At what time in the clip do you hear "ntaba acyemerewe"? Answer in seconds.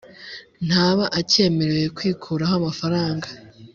0.67-1.87